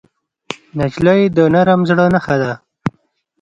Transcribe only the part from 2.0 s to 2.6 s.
نښه ده.